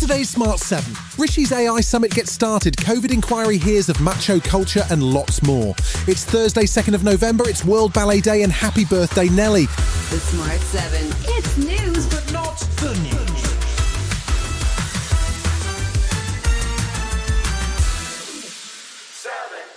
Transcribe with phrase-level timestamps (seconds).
[0.00, 5.02] today's Smart 7, Rishi's AI Summit gets started, COVID inquiry hears of macho culture, and
[5.02, 5.74] lots more.
[6.06, 9.66] It's Thursday, 2nd of November, it's World Ballet Day, and happy birthday, Nelly.
[9.66, 11.06] The Smart 7.
[11.36, 13.29] It's news, but not the news.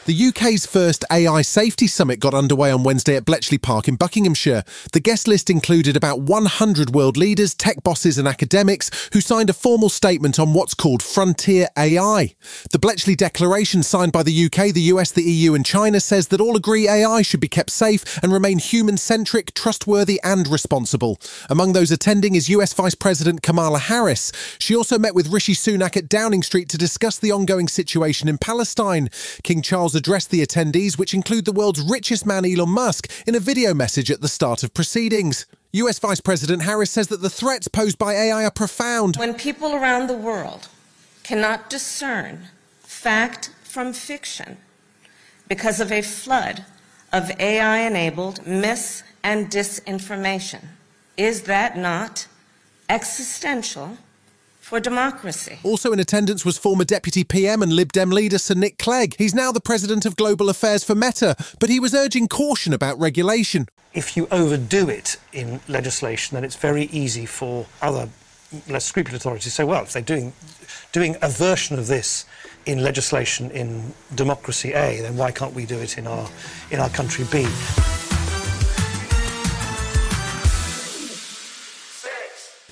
[0.06, 4.66] The UK's first AI Safety Summit got underway on Wednesday at Bletchley Park in Buckinghamshire.
[4.92, 9.54] The guest list included about 100 world leaders, tech bosses, and academics who signed a
[9.54, 12.36] formal statement on what's called Frontier AI.
[12.72, 16.42] The Bletchley Declaration, signed by the UK, the US, the EU, and China, says that
[16.42, 21.18] all agree AI should be kept safe and remain human centric, trustworthy, and responsible.
[21.50, 24.34] Among those attending is US Vice President Kamala Harris.
[24.60, 28.38] She also met with Rishi Sunak at Downing Street to discuss the ongoing situation in
[28.38, 29.10] Palestine.
[29.44, 33.40] King Charles addressed the attendees, which include the world's richest man Elon Musk, in a
[33.40, 35.46] video message at the start of proceedings.
[35.74, 39.16] US Vice President Harris says that the threats posed by AI are profound.
[39.18, 40.68] When people around the world
[41.24, 42.48] cannot discern
[42.82, 44.58] fact from fiction
[45.48, 46.66] because of a flood
[47.12, 50.66] of AI enabled mis and disinformation,
[51.18, 52.28] is that not
[52.90, 53.98] existential
[54.64, 55.60] for democracy?
[55.64, 59.16] Also in attendance was former Deputy PM and Lib Dem leader Sir Nick Clegg.
[59.18, 62.98] He's now the President of Global Affairs for Meta, but he was urging caution about
[63.00, 63.68] regulation.
[63.94, 68.10] if you overdo it in legislation, then it's very easy for other
[68.68, 70.34] less scrupulous authorities to say, well, if they're doing,
[70.92, 72.26] doing a version of this
[72.66, 76.28] in legislation in democracy A, then why can't we do it in our,
[76.72, 77.46] in our country B?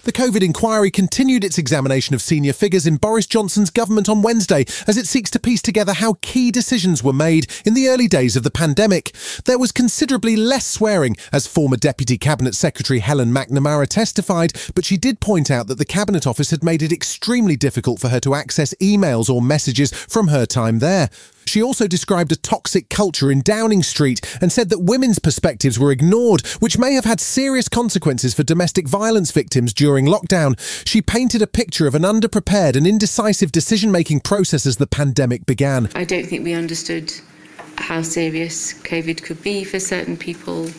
[0.04, 4.66] The COVID inquiry continued its examination of senior figures in Boris Johnson's government on Wednesday
[4.88, 8.36] as it seeks to piece together how key decisions were made in the early days
[8.36, 9.16] of the pandemic.
[9.46, 14.98] There was considerably less swearing, as former Deputy Cabinet Secretary Helen MacNamara testified, but she
[14.98, 18.34] did point out that the Cabinet Office had made it extremely difficult for her to
[18.34, 21.12] access emails or messages from her time there.
[21.46, 25.92] She also described a toxic culture in Downing Street and said that women's perspectives were
[25.92, 30.56] ignored, which may have had serious consequences for domestic violence victims during lockdown.
[30.88, 35.46] She painted a picture of an underprepared and indecisive decision making process as the pandemic
[35.46, 35.90] began.
[35.96, 37.12] I don't think we understood
[37.78, 40.70] how serious COVID could be for certain people.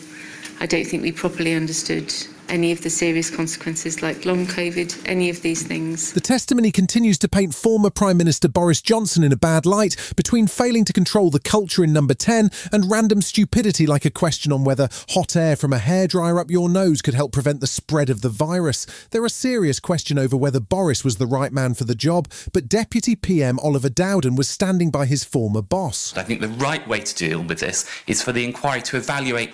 [0.59, 2.13] I don't think we properly understood
[2.49, 6.13] any of the serious consequences like long COVID, any of these things.
[6.13, 10.47] The testimony continues to paint former Prime Minister Boris Johnson in a bad light between
[10.47, 14.63] failing to control the culture in number 10 and random stupidity like a question on
[14.63, 18.21] whether hot air from a hairdryer up your nose could help prevent the spread of
[18.21, 18.85] the virus.
[19.11, 22.69] There are serious question over whether Boris was the right man for the job, but
[22.69, 26.13] Deputy PM Oliver Dowden was standing by his former boss.
[26.15, 29.53] I think the right way to deal with this is for the inquiry to evaluate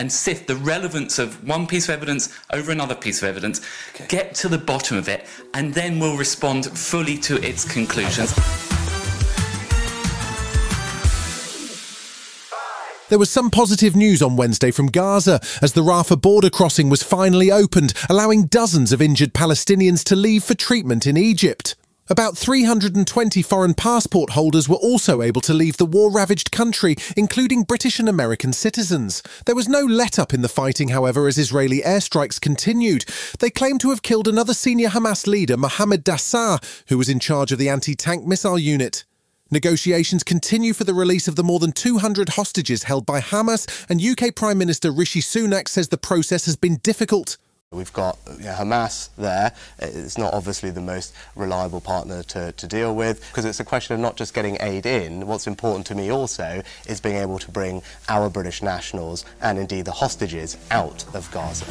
[0.00, 3.60] and sift the relevance of one piece of evidence over another piece of evidence,
[4.08, 8.34] get to the bottom of it, and then we'll respond fully to its conclusions.
[13.10, 17.02] There was some positive news on Wednesday from Gaza as the Rafah border crossing was
[17.02, 21.76] finally opened, allowing dozens of injured Palestinians to leave for treatment in Egypt.
[22.10, 27.62] About 320 foreign passport holders were also able to leave the war ravaged country, including
[27.62, 29.22] British and American citizens.
[29.46, 33.04] There was no let up in the fighting, however, as Israeli airstrikes continued.
[33.38, 37.52] They claim to have killed another senior Hamas leader, Mohammed Dassar, who was in charge
[37.52, 39.04] of the anti tank missile unit.
[39.52, 44.02] Negotiations continue for the release of the more than 200 hostages held by Hamas, and
[44.02, 47.36] UK Prime Minister Rishi Sunak says the process has been difficult.
[47.72, 49.52] We've got you know, Hamas there.
[49.78, 53.94] It's not obviously the most reliable partner to, to deal with because it's a question
[53.94, 55.24] of not just getting aid in.
[55.28, 59.84] What's important to me also is being able to bring our British nationals and indeed
[59.84, 61.64] the hostages out of Gaza.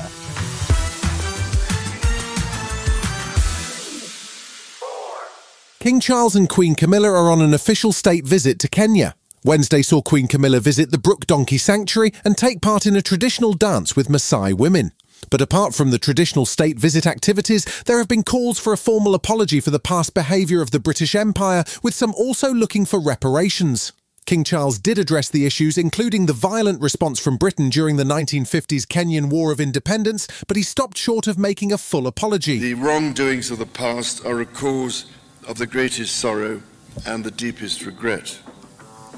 [5.82, 9.16] King Charles and Queen Camilla are on an official state visit to Kenya.
[9.44, 13.52] Wednesday saw Queen Camilla visit the Brooke Donkey Sanctuary and take part in a traditional
[13.52, 14.94] dance with Maasai women.
[15.30, 19.16] But apart from the traditional state visit activities, there have been calls for a formal
[19.16, 23.92] apology for the past behaviour of the British Empire, with some also looking for reparations.
[24.26, 28.86] King Charles did address the issues, including the violent response from Britain during the 1950s
[28.86, 32.60] Kenyan War of Independence, but he stopped short of making a full apology.
[32.60, 35.06] The wrongdoings of the past are a cause
[35.48, 36.62] of the greatest sorrow
[37.08, 38.40] and the deepest regret.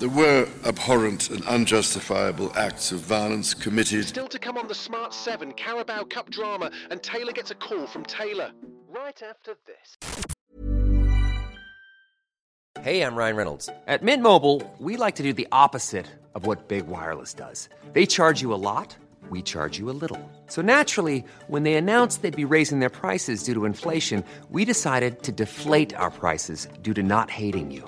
[0.01, 4.07] There were abhorrent and unjustifiable acts of violence committed.
[4.07, 7.85] Still to come on the Smart 7 Carabao Cup drama, and Taylor gets a call
[7.85, 8.51] from Taylor.
[8.89, 9.97] Right after this.
[12.81, 13.69] Hey, I'm Ryan Reynolds.
[13.85, 17.69] At Mint Mobile, we like to do the opposite of what Big Wireless does.
[17.93, 18.97] They charge you a lot,
[19.29, 20.19] we charge you a little.
[20.47, 25.21] So naturally, when they announced they'd be raising their prices due to inflation, we decided
[25.21, 27.87] to deflate our prices due to not hating you.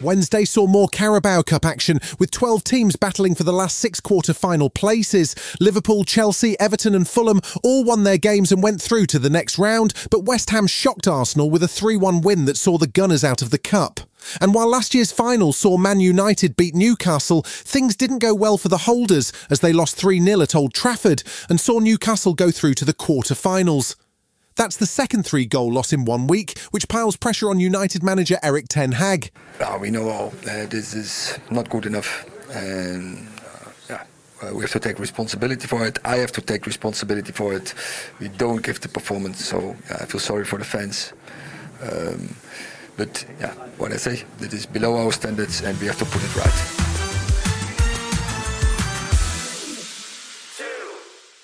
[0.00, 4.32] Wednesday saw more Carabao Cup action with 12 teams battling for the last six quarter
[4.32, 5.34] final places.
[5.60, 9.58] Liverpool, Chelsea, Everton, and Fulham all won their games and went through to the next
[9.58, 13.24] round, but West Ham shocked Arsenal with a 3 1 win that saw the Gunners
[13.24, 14.00] out of the Cup.
[14.40, 18.68] And while last year's final saw Man United beat Newcastle, things didn't go well for
[18.68, 22.74] the holders as they lost 3 0 at Old Trafford and saw Newcastle go through
[22.74, 23.96] to the quarter finals.
[24.58, 28.38] That's the second three goal loss in one week, which piles pressure on United manager
[28.42, 29.30] Erik ten Hag.
[29.60, 32.98] Uh, we know uh, this is not good enough, uh,
[33.88, 34.02] yeah,
[34.42, 36.00] uh, we have to take responsibility for it.
[36.04, 37.72] I have to take responsibility for it.
[38.18, 41.12] We don't give the performance, so yeah, I feel sorry for the fans.
[41.80, 42.34] Um,
[42.96, 46.24] but yeah, what I say, it is below our standards, and we have to put
[46.24, 46.97] it right.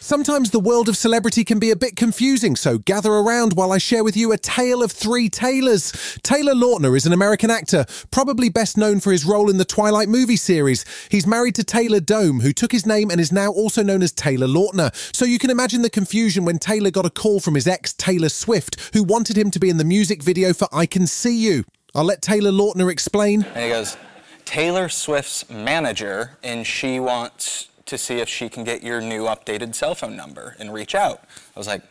[0.05, 3.79] Sometimes the world of celebrity can be a bit confusing, so gather around while I
[3.79, 6.19] share with you a tale of three Taylors.
[6.23, 10.11] Taylor Lautner is an American actor, probably best known for his role in the Twilight
[10.11, 10.85] movie series.
[11.11, 14.13] He's married to Taylor Dome, who took his name and is now also known as
[14.13, 14.95] Taylor Lautner.
[15.17, 18.29] So you can imagine the confusion when Taylor got a call from his ex, Taylor
[18.29, 21.65] Swift, who wanted him to be in the music video for I Can See You.
[21.95, 23.45] I'll let Taylor Lautner explain.
[23.55, 23.97] And he goes,
[24.45, 29.75] Taylor Swift's manager, and she wants to see if she can get your new updated
[29.75, 31.23] cell phone number and reach out.
[31.55, 31.83] I was like,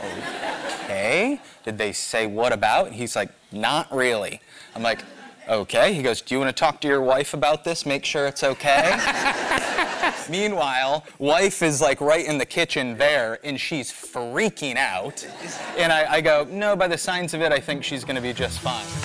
[0.00, 1.40] okay.
[1.64, 2.92] Did they say what about?
[2.92, 4.40] He's like, not really.
[4.74, 5.04] I'm like,
[5.48, 5.92] okay.
[5.94, 7.86] He goes, do you want to talk to your wife about this?
[7.86, 8.98] Make sure it's okay.
[10.30, 15.26] Meanwhile, wife is like right in the kitchen there, and she's freaking out.
[15.78, 18.22] And I, I go, no, by the signs of it, I think she's going to
[18.22, 19.03] be just fine.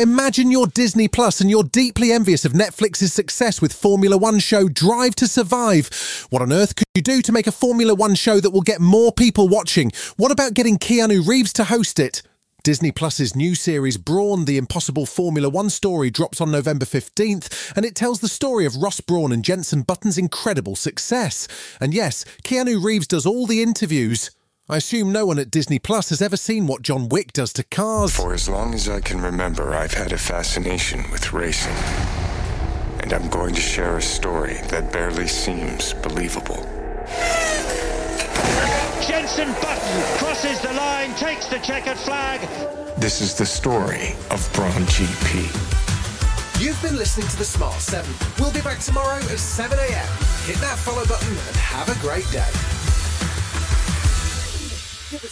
[0.00, 4.66] Imagine you're Disney Plus and you're deeply envious of Netflix's success with Formula One show
[4.66, 5.90] Drive to Survive.
[6.30, 8.80] What on earth could you do to make a Formula One show that will get
[8.80, 9.92] more people watching?
[10.16, 12.22] What about getting Keanu Reeves to host it?
[12.62, 17.84] Disney Plus's new series Brawn, the Impossible Formula One story, drops on November 15th, and
[17.84, 21.46] it tells the story of Ross Brawn and Jenson Button's incredible success.
[21.78, 24.30] And yes, Keanu Reeves does all the interviews.
[24.70, 27.64] I assume no one at Disney Plus has ever seen what John Wick does to
[27.64, 28.14] cars.
[28.14, 31.74] For as long as I can remember, I've had a fascination with racing.
[33.00, 36.64] And I'm going to share a story that barely seems believable.
[39.04, 42.40] Jenson Button crosses the line, takes the checkered flag.
[42.96, 45.80] This is the story of Brawn GP.
[46.64, 48.08] You've been listening to The Smart 7.
[48.38, 50.06] We'll be back tomorrow at 7 a.m.
[50.44, 52.79] Hit that follow button and have a great day.